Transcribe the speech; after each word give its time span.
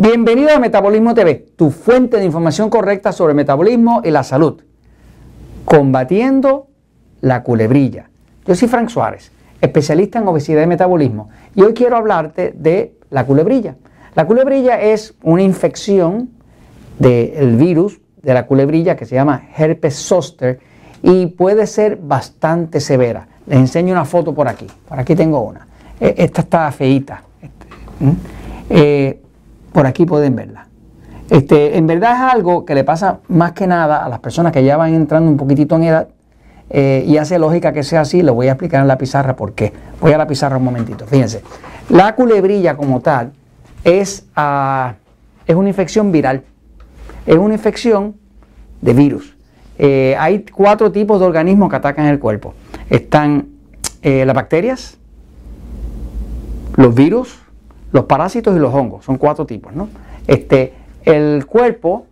Bienvenido 0.00 0.50
a 0.54 0.60
Metabolismo 0.60 1.12
TV, 1.12 1.44
tu 1.56 1.72
fuente 1.72 2.18
de 2.18 2.24
información 2.24 2.70
correcta 2.70 3.10
sobre 3.10 3.34
metabolismo 3.34 4.00
y 4.04 4.12
la 4.12 4.22
salud. 4.22 4.62
Combatiendo 5.64 6.68
la 7.20 7.42
culebrilla. 7.42 8.08
Yo 8.46 8.54
soy 8.54 8.68
Frank 8.68 8.90
Suárez, 8.90 9.32
especialista 9.60 10.20
en 10.20 10.28
obesidad 10.28 10.62
y 10.62 10.68
metabolismo, 10.68 11.30
y 11.56 11.62
hoy 11.62 11.74
quiero 11.74 11.96
hablarte 11.96 12.54
de 12.56 12.94
la 13.10 13.26
culebrilla. 13.26 13.74
La 14.14 14.24
culebrilla 14.24 14.80
es 14.80 15.16
una 15.24 15.42
infección 15.42 16.30
del 17.00 17.56
virus 17.56 18.00
de 18.22 18.34
la 18.34 18.46
culebrilla 18.46 18.94
que 18.94 19.04
se 19.04 19.16
llama 19.16 19.48
herpes 19.56 19.96
zoster 19.96 20.60
y 21.02 21.26
puede 21.26 21.66
ser 21.66 21.96
bastante 21.96 22.78
severa. 22.78 23.26
Les 23.48 23.58
enseño 23.58 23.94
una 23.94 24.04
foto 24.04 24.32
por 24.32 24.46
aquí. 24.46 24.68
Por 24.88 25.00
aquí 25.00 25.16
tengo 25.16 25.40
una. 25.40 25.66
E, 25.98 26.14
esta 26.18 26.42
está 26.42 26.70
feita. 26.70 27.20
Por 27.98 28.37
aquí 29.98 30.06
pueden 30.06 30.36
verla. 30.36 30.68
Este, 31.28 31.76
en 31.76 31.88
verdad 31.88 32.12
es 32.12 32.34
algo 32.34 32.64
que 32.64 32.76
le 32.76 32.84
pasa 32.84 33.18
más 33.26 33.50
que 33.52 33.66
nada 33.66 34.04
a 34.04 34.08
las 34.08 34.20
personas 34.20 34.52
que 34.52 34.62
ya 34.62 34.76
van 34.76 34.94
entrando 34.94 35.28
un 35.28 35.36
poquitito 35.36 35.74
en 35.74 35.82
edad 35.82 36.08
eh, 36.70 37.04
y 37.04 37.16
hace 37.16 37.36
lógica 37.40 37.72
que 37.72 37.82
sea 37.82 38.02
así. 38.02 38.22
Lo 38.22 38.32
voy 38.34 38.46
a 38.46 38.52
explicar 38.52 38.80
en 38.80 38.86
la 38.86 38.96
pizarra 38.96 39.34
por 39.34 39.54
qué. 39.54 39.72
Voy 40.00 40.12
a 40.12 40.18
la 40.18 40.28
pizarra 40.28 40.56
un 40.56 40.62
momentito. 40.62 41.04
Fíjense, 41.04 41.42
la 41.88 42.14
culebrilla 42.14 42.76
como 42.76 43.00
tal 43.00 43.32
es, 43.82 44.24
ah, 44.36 44.94
es 45.46 45.56
una 45.56 45.68
infección 45.68 46.12
viral. 46.12 46.44
Es 47.26 47.36
una 47.36 47.54
infección 47.54 48.14
de 48.80 48.92
virus. 48.94 49.36
Eh, 49.78 50.14
hay 50.16 50.44
cuatro 50.44 50.92
tipos 50.92 51.18
de 51.18 51.26
organismos 51.26 51.70
que 51.70 51.76
atacan 51.76 52.06
el 52.06 52.20
cuerpo. 52.20 52.54
Están 52.88 53.48
eh, 54.02 54.24
las 54.24 54.36
bacterias, 54.36 54.96
los 56.76 56.94
virus, 56.94 57.47
los 57.92 58.04
parásitos 58.04 58.56
y 58.56 58.58
los 58.58 58.72
hongos, 58.74 59.04
son 59.04 59.16
cuatro 59.16 59.46
tipos, 59.46 59.74
¿no? 59.74 59.88
Este, 60.26 60.72
el 61.04 61.46
cuerpo, 61.46 62.06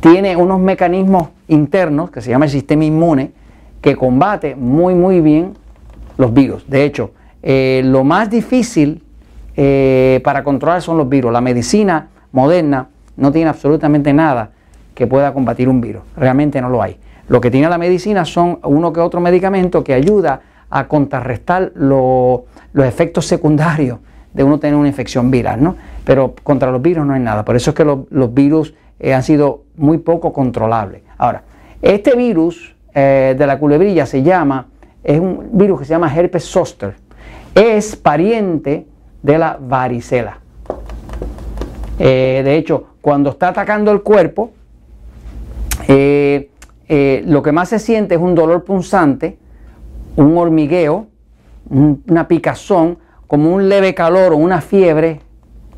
Tiene 0.00 0.34
unos 0.34 0.58
mecanismos 0.58 1.28
internos 1.48 2.10
que 2.10 2.22
se 2.22 2.30
llama 2.30 2.46
el 2.46 2.50
sistema 2.50 2.84
inmune 2.84 3.32
que 3.82 3.96
combate 3.96 4.54
muy 4.56 4.94
muy 4.94 5.20
bien 5.20 5.54
los 6.16 6.32
virus. 6.32 6.68
De 6.68 6.84
hecho, 6.84 7.12
eh, 7.42 7.82
lo 7.84 8.02
más 8.02 8.30
difícil 8.30 9.02
eh, 9.56 10.20
para 10.24 10.42
controlar 10.42 10.80
son 10.80 10.96
los 10.96 11.08
virus. 11.08 11.32
La 11.32 11.40
medicina 11.40 12.08
moderna 12.32 12.88
no 13.16 13.30
tiene 13.30 13.50
absolutamente 13.50 14.12
nada 14.12 14.52
que 14.94 15.06
pueda 15.06 15.32
combatir 15.32 15.68
un 15.68 15.80
virus. 15.80 16.02
Realmente 16.16 16.60
no 16.60 16.70
lo 16.70 16.82
hay. 16.82 16.98
Lo 17.28 17.40
que 17.40 17.50
tiene 17.50 17.68
la 17.68 17.78
medicina 17.78 18.24
son 18.24 18.58
uno 18.64 18.92
que 18.92 19.00
otro 19.00 19.20
medicamento 19.20 19.84
que 19.84 19.94
ayuda 19.94 20.40
a 20.70 20.86
contrarrestar 20.86 21.72
los 21.74 22.42
efectos 22.76 23.26
secundarios 23.26 23.98
de 24.32 24.44
uno 24.44 24.58
tener 24.60 24.76
una 24.76 24.88
infección 24.88 25.30
viral, 25.30 25.62
¿no? 25.62 25.76
Pero 26.04 26.34
contra 26.42 26.70
los 26.70 26.80
virus 26.80 27.04
no 27.04 27.14
hay 27.14 27.20
nada. 27.20 27.44
Por 27.44 27.56
eso 27.56 27.70
es 27.70 27.76
que 27.76 27.84
los 27.84 28.34
virus 28.34 28.74
eh, 28.98 29.12
han 29.12 29.22
sido 29.22 29.64
muy 29.76 29.98
poco 29.98 30.32
controlables. 30.32 31.02
Ahora, 31.18 31.42
este 31.82 32.14
virus 32.14 32.74
eh, 32.94 33.34
de 33.36 33.46
la 33.46 33.58
culebrilla 33.58 34.06
se 34.06 34.22
llama, 34.22 34.68
es 35.02 35.18
un 35.18 35.48
virus 35.52 35.80
que 35.80 35.84
se 35.86 35.90
llama 35.90 36.14
herpes 36.14 36.44
zoster. 36.44 36.94
Es 37.54 37.96
pariente 37.96 38.86
de 39.22 39.38
la 39.38 39.58
varicela. 39.60 40.38
Eh, 41.98 42.42
de 42.44 42.56
hecho, 42.56 42.86
cuando 43.00 43.30
está 43.30 43.48
atacando 43.48 43.90
el 43.90 44.02
cuerpo, 44.02 44.52
lo 45.88 47.42
que 47.42 47.52
más 47.52 47.68
se 47.68 47.78
siente 47.80 48.14
es 48.14 48.20
un 48.20 48.34
dolor 48.34 48.64
punzante, 48.64 49.36
un 50.22 50.36
hormigueo, 50.36 51.06
una 51.68 52.28
picazón, 52.28 52.98
como 53.26 53.54
un 53.54 53.68
leve 53.68 53.94
calor 53.94 54.32
o 54.32 54.36
una 54.36 54.60
fiebre 54.60 55.20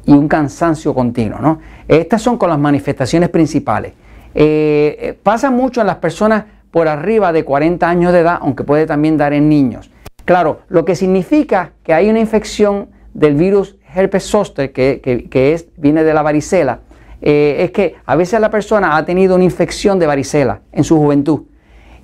y 0.07 0.13
un 0.13 0.27
cansancio 0.29 0.95
continuo. 0.95 1.39
¿no? 1.39 1.61
Estas 1.87 2.23
son 2.23 2.39
con 2.39 2.49
las 2.49 2.59
manifestaciones 2.59 3.29
principales. 3.29 3.93
Eh, 4.35 4.97
eh, 4.99 5.19
pasa 5.23 5.51
mucho 5.51 5.81
en 5.81 5.87
las 5.87 5.97
personas 5.97 6.45
por 6.71 6.89
arriba 6.89 7.33
de 7.33 7.45
40 7.45 7.87
años 7.87 8.13
de 8.13 8.21
edad, 8.21 8.39
aunque 8.41 8.65
puede 8.65 8.87
también 8.87 9.19
dar 9.19 9.35
en 9.35 9.49
niños. 9.49 9.91
Claro, 10.25 10.61
lo 10.69 10.85
que 10.85 10.97
significa 10.97 11.73
que 11.83 11.93
hay 11.93 12.09
una 12.09 12.21
infección 12.21 12.89
del 13.13 13.35
virus 13.35 13.77
herpes 13.95 14.25
zoster, 14.25 14.73
que, 14.73 15.53
es, 15.53 15.69
viene 15.77 16.05
de 16.05 16.15
la 16.15 16.23
varicela, 16.23 16.81
eh, 17.21 17.57
es 17.59 17.71
que 17.73 17.97
a 18.07 18.17
veces 18.17 18.41
la 18.41 18.51
persona 18.51 18.97
ha 18.97 19.05
tenido 19.05 19.35
una 19.35 19.45
infección 19.45 19.99
de 19.99 20.07
varicela 20.07 20.63
en 20.73 20.83
su 20.83 20.97
juventud 20.97 21.43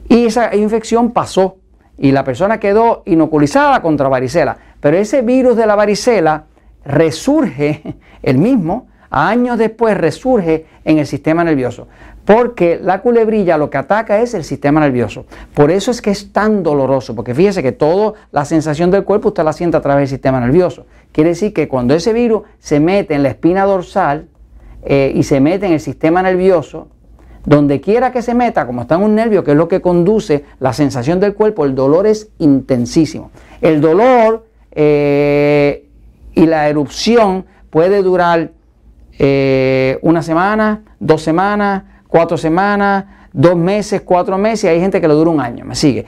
y 0.09 0.27
esa 0.27 0.55
infección 0.55 1.13
pasó 1.13 1.57
y 1.99 2.13
la 2.13 2.25
persona 2.25 2.61
quedó 2.61 3.03
inoculizada 3.07 3.83
contra 3.83 4.09
varicela. 4.09 4.57
Pero 4.81 4.97
ese 4.97 5.23
virus 5.23 5.57
de 5.57 5.67
la 5.67 5.75
varicela 5.75 6.45
resurge, 6.85 7.97
el 8.23 8.39
mismo, 8.39 8.87
años 9.11 9.59
después 9.59 9.97
resurge 9.97 10.67
en 10.85 10.99
el 10.99 11.07
sistema 11.07 11.45
nervioso. 11.45 11.89
Porque 12.25 12.79
la 12.81 13.01
culebrilla 13.01 13.57
lo 13.57 13.71
que 13.71 13.79
ataca 13.79 14.21
es 14.21 14.35
el 14.35 14.45
sistema 14.45 14.81
nervioso. 14.81 15.25
Por 15.55 15.71
eso 15.71 15.91
es 15.91 16.03
que 16.03 16.11
es 16.11 16.31
tan 16.31 16.63
doloroso. 16.63 17.15
Porque 17.15 17.35
fíjese 17.35 17.63
que 17.63 17.73
toda 17.73 18.13
la 18.33 18.45
sensación 18.45 18.91
del 18.91 19.05
cuerpo 19.05 19.29
usted 19.29 19.45
la 19.45 19.55
siente 19.55 19.79
a 19.79 19.81
través 19.81 20.03
del 20.03 20.09
sistema 20.09 20.39
nervioso. 20.39 20.87
Quiere 21.11 21.31
decir 21.31 21.55
que 21.55 21.69
cuando 21.69 21.95
ese 21.95 22.13
virus 22.13 22.43
se 22.59 22.81
mete 22.81 23.15
en 23.15 23.23
la 23.23 23.31
espina 23.31 23.65
dorsal 23.65 24.29
eh, 24.83 25.11
y 25.15 25.23
se 25.23 25.41
mete 25.41 25.67
en 25.67 25.73
el 25.73 25.81
sistema 25.81 26.23
nervioso, 26.23 26.89
donde 27.49 27.81
quiera 27.81 28.13
que 28.13 28.21
se 28.21 28.35
meta, 28.35 28.67
como 28.67 28.83
está 28.83 28.97
en 28.97 29.03
un 29.05 29.15
nervio, 29.15 29.43
que 29.43 29.53
es 29.53 29.57
lo 29.57 29.69
que 29.69 29.81
conduce 29.81 30.45
la 30.61 30.75
sensación 30.75 31.19
del 31.19 31.33
cuerpo, 31.33 31.65
el 31.65 31.75
dolor 31.75 32.07
es 32.07 32.29
intensísimo. 32.39 33.31
El 33.63 33.81
dolor 33.81 34.47
eh, 34.71 35.87
y 36.35 36.45
la 36.45 36.69
erupción 36.69 37.47
puede 37.71 38.03
durar 38.03 38.51
eh, 39.19 39.99
una 40.03 40.23
semana, 40.23 40.83
dos 41.01 41.23
semanas, 41.23 41.85
cuatro 42.07 42.37
semanas, 42.37 43.07
dos 43.33 43.57
meses, 43.57 44.03
cuatro 44.03 44.37
meses, 44.37 44.65
y 44.65 44.69
hay 44.69 44.81
gente 44.81 45.01
que 45.01 45.09
lo 45.09 45.15
dura 45.15 45.31
un 45.31 45.41
año, 45.41 45.65
me 45.65 45.75
sigue. 45.75 46.05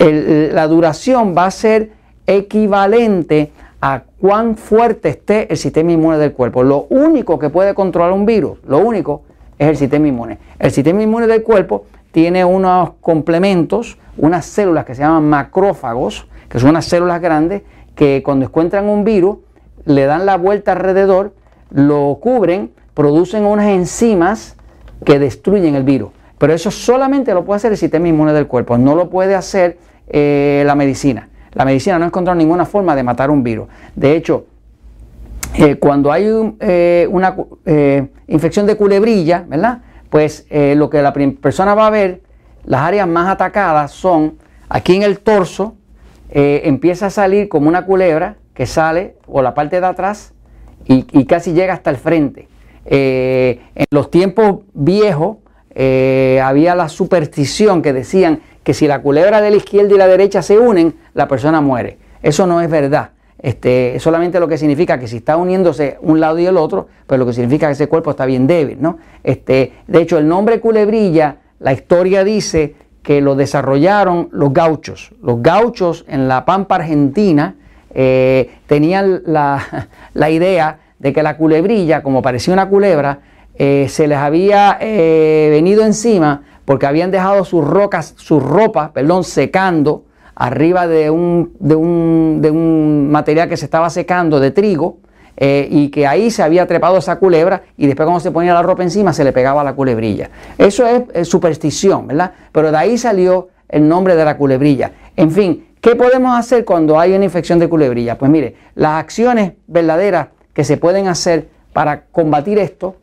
la 0.00 0.66
duración 0.66 1.32
va 1.36 1.46
a 1.46 1.52
ser 1.52 1.92
equivalente 2.26 3.52
a 3.80 4.02
cuán 4.20 4.56
fuerte 4.56 5.10
esté 5.10 5.46
el 5.48 5.56
sistema 5.56 5.92
inmune 5.92 6.18
del 6.18 6.32
cuerpo. 6.32 6.64
Lo 6.64 6.86
único 6.90 7.38
que 7.38 7.50
puede 7.50 7.72
controlar 7.72 8.12
un 8.12 8.26
virus, 8.26 8.58
lo 8.66 8.78
único 8.78 9.22
es 9.62 9.68
el 9.68 9.76
sistema 9.76 10.08
inmune. 10.08 10.38
El 10.58 10.70
sistema 10.70 11.02
inmune 11.02 11.26
del 11.26 11.42
cuerpo 11.42 11.86
tiene 12.10 12.44
unos 12.44 12.90
complementos, 13.00 13.98
unas 14.16 14.44
células 14.44 14.84
que 14.84 14.94
se 14.94 15.02
llaman 15.02 15.28
macrófagos, 15.28 16.26
que 16.48 16.58
son 16.58 16.70
unas 16.70 16.84
células 16.84 17.20
grandes 17.20 17.62
que 17.94 18.22
cuando 18.24 18.46
encuentran 18.46 18.88
un 18.88 19.04
virus 19.04 19.38
le 19.84 20.04
dan 20.06 20.26
la 20.26 20.36
vuelta 20.36 20.72
alrededor, 20.72 21.34
lo 21.70 22.18
cubren, 22.20 22.70
producen 22.94 23.44
unas 23.44 23.66
enzimas 23.66 24.56
que 25.04 25.18
destruyen 25.18 25.74
el 25.74 25.84
virus. 25.84 26.10
Pero 26.38 26.52
eso 26.52 26.70
solamente 26.70 27.34
lo 27.34 27.44
puede 27.44 27.56
hacer 27.58 27.72
el 27.72 27.78
sistema 27.78 28.08
inmune 28.08 28.32
del 28.32 28.46
cuerpo, 28.46 28.76
no 28.76 28.94
lo 28.94 29.10
puede 29.10 29.34
hacer 29.34 29.78
eh, 30.08 30.64
la 30.66 30.74
medicina. 30.74 31.28
La 31.52 31.64
medicina 31.64 31.98
no 31.98 32.04
ha 32.04 32.08
encontrado 32.08 32.36
ninguna 32.36 32.64
forma 32.64 32.96
de 32.96 33.02
matar 33.02 33.30
un 33.30 33.42
virus. 33.42 33.68
De 33.94 34.16
hecho, 34.16 34.46
eh, 35.54 35.76
cuando 35.76 36.10
hay 36.10 36.26
eh, 36.60 37.06
una 37.10 37.36
eh, 37.66 38.08
infección 38.28 38.66
de 38.66 38.76
culebrilla, 38.76 39.44
¿verdad? 39.46 39.82
Pues 40.08 40.46
lo 40.50 40.90
que 40.90 41.00
la 41.00 41.14
persona 41.14 41.74
va 41.74 41.86
a 41.86 41.90
ver, 41.90 42.20
las 42.64 42.82
áreas 42.82 43.08
más 43.08 43.30
atacadas 43.30 43.92
son 43.92 44.34
aquí 44.68 44.94
en 44.94 45.02
el 45.02 45.20
torso, 45.20 45.74
empieza 46.30 47.06
a 47.06 47.10
salir 47.10 47.48
como 47.48 47.68
una 47.68 47.86
culebra 47.86 48.36
que 48.52 48.66
sale 48.66 49.16
o 49.26 49.40
la 49.40 49.54
parte 49.54 49.80
de 49.80 49.86
atrás 49.86 50.34
y, 50.84 51.24
casi 51.24 51.54
llega 51.54 51.72
hasta 51.72 51.88
el 51.88 51.96
frente. 51.96 52.46
en 52.84 53.86
los 53.90 54.10
tiempos 54.10 54.64
viejos 54.74 55.38
había 55.74 56.74
la 56.74 56.90
superstición 56.90 57.80
que 57.80 57.94
decían 57.94 58.40
que 58.64 58.74
si 58.74 58.86
la 58.86 59.00
culebra 59.00 59.40
de 59.40 59.48
la 59.48 59.56
izquierda 59.56 59.94
y 59.94 59.96
la 59.96 60.08
derecha 60.08 60.42
se 60.42 60.58
unen, 60.58 60.94
la 61.14 61.26
persona 61.26 61.62
muere. 61.62 61.96
Eso 62.22 62.46
no 62.46 62.60
es 62.60 62.68
verdad. 62.68 63.12
Este, 63.42 63.98
solamente 63.98 64.38
lo 64.38 64.46
que 64.46 64.56
significa 64.56 65.00
que 65.00 65.08
si 65.08 65.16
está 65.16 65.36
uniéndose 65.36 65.98
un 66.00 66.20
lado 66.20 66.38
y 66.38 66.46
el 66.46 66.56
otro, 66.56 66.86
pues 67.08 67.18
lo 67.18 67.26
que 67.26 67.32
significa 67.32 67.66
que 67.66 67.72
ese 67.72 67.88
cuerpo 67.88 68.12
está 68.12 68.24
bien 68.24 68.46
débil, 68.46 68.80
¿no? 68.80 68.98
Este, 69.24 69.72
de 69.88 70.00
hecho, 70.00 70.16
el 70.16 70.28
nombre 70.28 70.60
culebrilla, 70.60 71.38
la 71.58 71.72
historia 71.72 72.22
dice 72.22 72.76
que 73.02 73.20
lo 73.20 73.34
desarrollaron 73.34 74.28
los 74.30 74.52
gauchos. 74.52 75.12
Los 75.20 75.42
gauchos 75.42 76.04
en 76.06 76.28
la 76.28 76.44
Pampa 76.44 76.76
Argentina 76.76 77.56
eh, 77.92 78.58
tenían 78.66 79.22
la, 79.26 79.90
idea 80.30 80.78
de 81.00 81.12
que 81.12 81.24
la 81.24 81.36
culebrilla, 81.36 82.00
como 82.04 82.22
parecía 82.22 82.54
una 82.54 82.68
culebra, 82.68 83.18
eh, 83.56 83.86
se 83.88 84.06
les 84.06 84.18
había 84.18 84.78
eh, 84.80 85.48
venido 85.50 85.84
encima 85.84 86.42
porque 86.64 86.86
habían 86.86 87.10
dejado 87.10 87.44
sus 87.44 87.64
rocas, 87.66 88.14
sus 88.16 88.40
ropas, 88.40 88.90
perdón, 88.90 89.24
secando 89.24 90.04
arriba 90.34 90.86
de 90.86 91.10
un, 91.10 91.52
de 91.58 91.76
un, 91.76 93.08
material 93.10 93.48
que 93.48 93.56
se 93.56 93.64
estaba 93.64 93.90
secando 93.90 94.40
de 94.40 94.50
trigo 94.50 94.98
eh, 95.36 95.68
y 95.70 95.88
que 95.88 96.06
ahí 96.06 96.30
se 96.30 96.42
había 96.42 96.66
trepado 96.66 96.98
esa 96.98 97.16
culebra 97.16 97.62
y 97.76 97.86
después 97.86 98.06
cuando 98.06 98.20
se 98.20 98.30
ponía 98.30 98.54
la 98.54 98.62
ropa 98.62 98.82
encima 98.82 99.12
se 99.12 99.24
le 99.24 99.32
pegaba 99.32 99.62
la 99.64 99.74
culebrilla. 99.74 100.30
Eso 100.58 100.86
es, 100.86 101.28
superstición, 101.28 102.06
¿verdad? 102.06 102.32
Pero 102.52 102.70
de 102.70 102.78
ahí 102.78 102.98
salió 102.98 103.48
el 103.68 103.88
nombre 103.88 104.16
de 104.16 104.24
la 104.24 104.36
culebrilla. 104.36 104.92
En 105.16 105.30
fin, 105.30 105.66
¿qué 105.80 105.94
podemos 105.94 106.38
hacer 106.38 106.64
cuando 106.64 106.98
hay 106.98 107.12
una 107.12 107.24
infección 107.24 107.58
de 107.58 107.68
culebrilla? 107.68 108.18
Pues 108.18 108.30
mire, 108.30 108.56
las 108.74 109.00
acciones 109.00 109.52
verdaderas 109.66 110.28
que 110.52 110.64
se 110.64 110.76
pueden 110.76 111.08
hacer 111.08 111.48
para 111.72 112.04
combatir 112.06 112.58
esto 112.58 112.96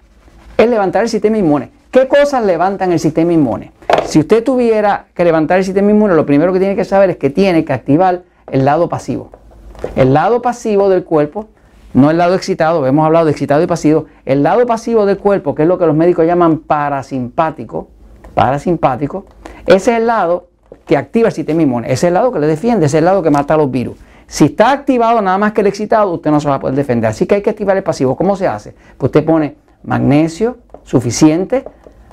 es 0.58 0.70
levantar 0.70 1.04
el 1.04 1.10
sistema 1.10 1.38
inmune. 1.38 1.79
¿Qué 1.92 2.08
cosas 2.08 2.46
levantan 2.46 2.92
el 2.92 3.00
sistema 3.00 3.34
inmune? 3.34 3.72
Si 4.06 4.20
usted 4.20 4.44
tuviera 4.44 5.08
que 5.16 5.24
levantar 5.24 5.58
el 5.58 5.64
sistema 5.64 5.90
inmune, 5.90 6.14
lo 6.14 6.24
primero 6.24 6.54
que 6.54 6.60
tiene 6.60 6.76
que 6.76 6.86
saber 6.86 7.10
es 7.10 7.18
que 7.18 7.32
tiene 7.32 7.66
que 7.66 7.74
activar 7.74 8.22
el 8.52 8.64
lado 8.64 8.88
pasivo. 8.90 9.32
El 9.96 10.14
lado 10.14 10.40
pasivo 10.44 10.88
del 10.90 11.04
cuerpo, 11.04 11.48
no 11.96 12.12
el 12.12 12.20
lado 12.20 12.36
excitado, 12.36 12.86
hemos 12.86 13.08
hablado 13.08 13.26
de 13.26 13.32
excitado 13.32 13.64
y 13.64 13.66
pasivo, 13.66 14.06
el 14.26 14.44
lado 14.44 14.68
pasivo 14.68 15.08
del 15.08 15.18
cuerpo, 15.18 15.56
que 15.56 15.64
es 15.64 15.68
lo 15.68 15.80
que 15.80 15.88
los 15.88 15.96
médicos 15.96 16.28
llaman 16.28 16.60
parasimpático, 16.60 17.88
parasimpático, 18.36 19.26
ese 19.66 19.94
es 19.94 19.98
el 19.98 20.06
lado 20.06 20.50
que 20.86 20.96
activa 20.96 21.30
el 21.30 21.34
sistema 21.34 21.64
inmune, 21.64 21.88
ese 21.88 21.94
es 21.94 22.04
el 22.04 22.14
lado 22.14 22.32
que 22.32 22.38
le 22.38 22.46
defiende, 22.46 22.86
ese 22.86 22.98
es 22.98 23.00
el 23.00 23.06
lado 23.06 23.24
que 23.24 23.32
mata 23.32 23.56
a 23.56 23.58
los 23.58 23.72
virus. 23.72 23.98
Si 24.28 24.46
está 24.46 24.72
activado 24.72 25.24
nada 25.24 25.40
más 25.40 25.54
que 25.54 25.62
el 25.62 25.68
excitado, 25.68 26.12
usted 26.12 26.30
no 26.30 26.40
se 26.40 26.50
va 26.50 26.56
a 26.56 26.60
poder 26.60 26.76
defender. 26.76 27.10
Así 27.10 27.26
que 27.26 27.34
hay 27.34 27.42
que 27.42 27.50
activar 27.50 27.76
el 27.76 27.82
pasivo. 27.82 28.16
¿Cómo 28.16 28.36
se 28.36 28.46
hace? 28.46 28.76
Pues 28.96 29.10
usted 29.10 29.26
pone 29.26 29.56
magnesio 29.82 30.58
suficiente 30.84 31.66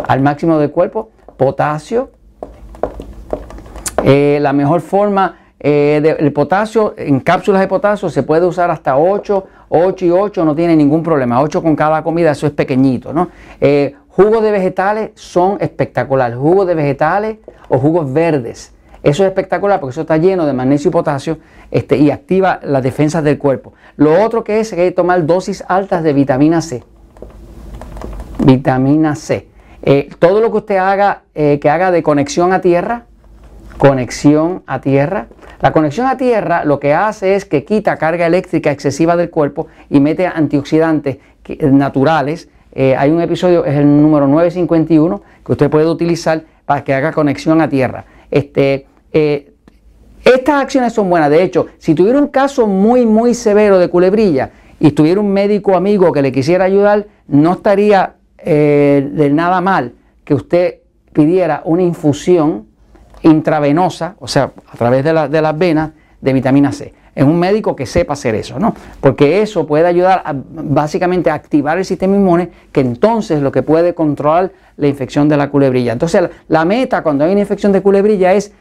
al 0.07 0.21
máximo 0.21 0.59
del 0.59 0.71
cuerpo, 0.71 1.11
potasio. 1.37 2.11
Eh, 4.05 4.39
la 4.41 4.53
mejor 4.53 4.81
forma 4.81 5.37
eh, 5.59 6.01
del 6.19 6.33
potasio, 6.33 6.95
en 6.97 7.21
cápsulas 7.21 7.61
de 7.61 7.67
potasio 7.67 8.09
se 8.11 8.23
puede 8.23 8.47
usar 8.47 8.71
hasta 8.71 8.97
8, 8.97 9.47
8 9.69 10.05
y 10.05 10.11
8, 10.11 10.45
no 10.45 10.55
tiene 10.55 10.77
ningún 10.77 11.03
problema. 11.03 11.41
8 11.41 11.63
con 11.63 11.75
cada 11.75 12.03
comida, 12.03 12.31
eso 12.31 12.47
es 12.47 12.53
pequeñito. 12.53 13.13
¿no? 13.13 13.31
Eh, 13.61 13.95
jugos 14.09 14.43
de 14.43 14.51
vegetales 14.51 15.11
son 15.15 15.59
espectaculares. 15.61 16.37
Jugos 16.37 16.67
de 16.67 16.75
vegetales 16.75 17.39
o 17.69 17.79
jugos 17.79 18.13
verdes. 18.13 18.73
Eso 19.03 19.23
es 19.23 19.29
espectacular 19.29 19.81
porque 19.81 19.93
eso 19.93 20.01
está 20.03 20.17
lleno 20.17 20.47
de 20.47 20.53
magnesio 20.53 20.89
y 20.89 20.93
potasio 20.93 21.39
este, 21.71 21.97
y 21.97 22.11
activa 22.11 22.61
las 22.63 22.83
defensas 22.83 23.23
del 23.23 23.39
cuerpo. 23.39 23.73
Lo 23.97 24.25
otro 24.25 24.45
que 24.45 24.61
es 24.61 24.71
que 24.71 24.81
hay 24.81 24.89
que 24.89 24.95
tomar 24.95 25.25
dosis 25.27 25.65
altas 25.69 26.03
de 26.03 26.13
vitamina 26.13 26.61
C. 26.61 26.83
Vitamina 28.45 29.15
C. 29.15 29.49
Eh, 29.89 30.11
todo 30.19 30.41
lo 30.41 30.51
que 30.51 30.57
usted 30.59 30.77
haga, 30.79 31.23
eh, 31.33 31.61
que 31.61 31.71
haga 31.71 31.93
de 31.93 32.03
conexión 32.03 32.53
a 32.53 32.61
tierra, 32.61 33.05
conexión 33.79 34.65
a 34.67 34.81
tierra. 34.81 35.29
La 35.61 35.71
conexión 35.71 36.09
a 36.09 36.17
tierra 36.17 36.65
lo 36.65 36.81
que 36.81 36.93
hace 36.93 37.37
es 37.37 37.45
que 37.45 37.65
quita 37.65 37.97
carga 37.97 38.27
eléctrica 38.27 38.73
excesiva 38.73 39.17
del 39.17 39.31
cuerpo 39.31 39.69
y 39.89 40.01
mete 40.01 40.27
antioxidantes 40.27 41.19
naturales. 41.61 42.49
Eh, 42.73 42.97
hay 42.99 43.13
un 43.13 43.21
episodio, 43.21 43.65
es 43.65 43.77
el 43.77 43.87
número 44.03 44.27
951, 44.27 45.23
que 45.47 45.53
usted 45.53 45.71
puede 45.71 45.87
utilizar 45.87 46.43
para 46.65 46.83
que 46.83 46.93
haga 46.93 47.13
conexión 47.13 47.61
a 47.61 47.69
tierra. 47.69 48.05
Este, 48.29 48.87
estas 49.13 50.63
acciones 50.63 50.95
son 50.95 51.09
buenas. 51.09 51.31
De 51.31 51.45
hecho, 51.45 51.69
si 51.79 51.95
tuviera 51.95 52.19
un 52.19 52.27
caso 52.27 52.67
muy, 52.67 53.07
muy 53.07 53.35
severo 53.35 53.79
de 53.79 53.89
culebrilla 53.89 54.51
y 54.81 54.91
tuviera 54.91 55.21
un 55.21 55.33
médico 55.33 55.77
amigo 55.77 56.11
que 56.11 56.23
le 56.23 56.33
quisiera 56.33 56.65
ayudar, 56.65 57.07
no 57.29 57.53
estaría 57.53 58.17
eh, 58.39 59.09
de 59.13 59.31
nada 59.31 59.61
mal 59.61 59.93
que 60.25 60.35
usted 60.35 60.77
pidiera 61.13 61.63
una 61.65 61.83
infusión 61.83 62.67
intravenosa, 63.23 64.17
o 64.19 64.29
sea, 64.29 64.53
a 64.71 64.77
través 64.77 65.05
de, 65.05 65.29
de 65.29 65.43
las 65.43 65.59
venas, 65.59 65.91
de 66.21 66.33
vitamina 66.33 66.73
C. 66.73 66.93
Es 67.15 67.25
un 67.25 67.39
médico 67.39 67.75
que 67.75 67.87
sepa 67.87 68.13
hacer 68.13 68.35
eso, 68.35 68.59
¿no? 68.59 68.75
Porque 69.01 69.41
eso 69.41 69.67
puede 69.67 69.87
ayudar 69.87 70.23
a, 70.25 70.35
básicamente 70.35 71.31
a 71.31 71.35
activar 71.35 71.79
el 71.79 71.87
sistema 71.87 72.15
inmune, 72.15 72.51
que 72.73 72.83
entonces 72.83 73.41
lo 73.41 73.51
que 73.51 73.63
puede 73.63 73.95
controlar 73.95 74.53
la 74.77 74.87
infección 74.87 75.27
de 75.27 75.39
la 75.39 75.49
culebrilla. 75.49 75.93
Entonces, 75.93 76.29
la 76.49 76.67
meta 76.67 77.03
cuando 77.03 77.25
hay 77.25 77.33
una 77.33 77.41
infección 77.41 77.73
de 77.73 77.81
culebrilla 77.81 78.35
es 78.35 78.53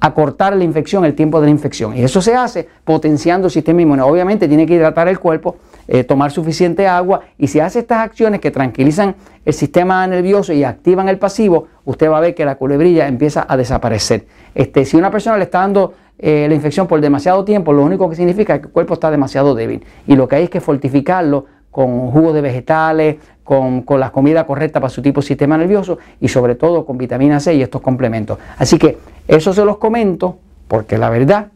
acortar 0.00 0.54
la 0.54 0.62
infección, 0.62 1.04
el 1.04 1.14
tiempo 1.14 1.40
de 1.40 1.46
la 1.46 1.50
infección. 1.50 1.96
Y 1.96 2.04
eso 2.04 2.22
se 2.22 2.36
hace 2.36 2.68
potenciando 2.84 3.48
el 3.48 3.50
sistema 3.50 3.82
inmune. 3.82 4.02
Obviamente 4.02 4.46
tiene 4.46 4.66
que 4.66 4.74
hidratar 4.74 5.08
el 5.08 5.18
cuerpo, 5.18 5.56
eh, 5.88 6.04
tomar 6.04 6.30
suficiente 6.30 6.86
agua 6.86 7.20
y 7.38 7.46
si 7.48 7.60
hace 7.60 7.80
estas 7.80 7.98
acciones 7.98 8.40
que 8.40 8.50
tranquilizan 8.50 9.14
el 9.44 9.54
sistema 9.54 10.06
nervioso 10.06 10.52
y 10.52 10.64
activan 10.64 11.08
el 11.08 11.18
pasivo, 11.18 11.68
usted 11.84 12.10
va 12.10 12.18
a 12.18 12.20
ver 12.20 12.34
que 12.34 12.44
la 12.44 12.56
culebrilla 12.56 13.06
empieza 13.06 13.46
a 13.48 13.56
desaparecer. 13.56 14.26
Este, 14.54 14.84
si 14.84 14.96
una 14.96 15.10
persona 15.10 15.36
le 15.36 15.44
está 15.44 15.60
dando 15.60 15.94
eh, 16.18 16.46
la 16.48 16.54
infección 16.54 16.86
por 16.86 17.00
demasiado 17.00 17.44
tiempo, 17.44 17.72
lo 17.72 17.84
único 17.84 18.08
que 18.08 18.16
significa 18.16 18.54
es 18.54 18.60
que 18.60 18.66
el 18.66 18.72
cuerpo 18.72 18.94
está 18.94 19.10
demasiado 19.10 19.54
débil 19.54 19.84
y 20.06 20.16
lo 20.16 20.26
que 20.26 20.36
hay 20.36 20.44
es 20.44 20.50
que 20.50 20.60
fortificarlo 20.60 21.46
con 21.70 22.10
jugos 22.10 22.34
de 22.34 22.40
vegetales, 22.40 23.16
con, 23.44 23.82
con 23.82 24.00
la 24.00 24.10
comida 24.10 24.46
correcta 24.46 24.80
para 24.80 24.90
su 24.90 25.02
tipo 25.02 25.20
de 25.20 25.26
sistema 25.26 25.56
nervioso 25.58 25.98
y 26.20 26.28
sobre 26.28 26.54
todo 26.54 26.86
con 26.86 26.96
vitamina 26.98 27.38
C 27.38 27.54
y 27.54 27.62
estos 27.62 27.82
complementos. 27.82 28.38
Así 28.58 28.78
que 28.78 28.98
eso 29.28 29.52
se 29.52 29.64
los 29.64 29.76
comento 29.76 30.38
porque 30.68 30.98
la 30.98 31.10
verdad 31.10 31.48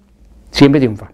siempre 0.50 0.78
triunfa. 0.78 1.10